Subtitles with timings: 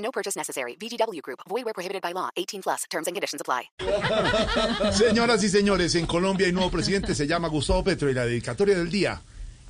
[0.00, 0.76] No purchase necessary.
[0.76, 1.40] VGW Group.
[1.48, 2.30] Void where prohibited by law.
[2.36, 2.84] 18 plus.
[2.90, 3.70] Terms and conditions apply.
[4.92, 8.76] Señoras y señores, en Colombia hay nuevo presidente, se llama Gustavo Petro y la dedicatoria
[8.76, 9.20] del día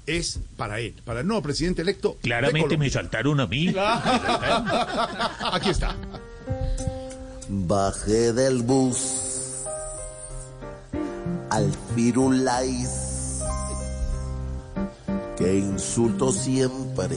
[0.06, 2.16] es para él, para el nuevo presidente electo.
[2.20, 3.68] Claramente me saltaron a mí.
[5.52, 5.94] Aquí está.
[7.48, 9.64] Bajé del bus
[11.50, 13.40] al Firulais.
[15.36, 17.16] Que insulto siempre.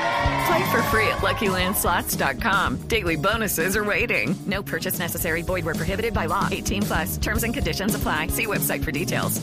[0.47, 2.87] Play for free at LuckyLandSlots.com.
[2.87, 4.35] Daily bonuses are waiting.
[4.47, 5.41] No purchase necessary.
[5.41, 6.47] Void where prohibited by law.
[6.51, 7.17] 18 plus.
[7.17, 8.27] Terms and conditions apply.
[8.27, 9.41] See website for details.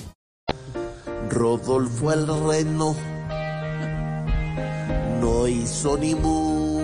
[1.30, 2.96] Rodolfo el Reno
[5.20, 6.78] no hizo ni mu.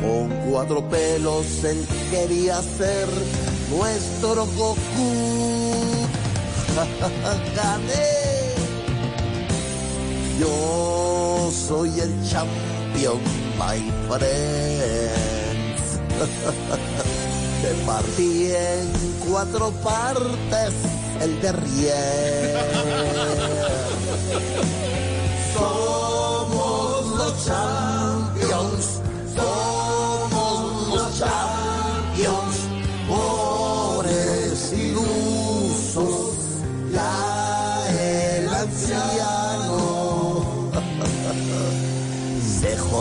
[0.00, 3.08] Con cuatro pelos él quería ser
[3.70, 6.08] nuestro Goku.
[7.56, 8.22] Gané.
[10.40, 11.11] Yo
[11.50, 13.20] soy el champion,
[13.58, 15.82] my friends.
[17.62, 18.92] Te partí en
[19.26, 20.74] cuatro partes
[21.20, 22.81] el derrier.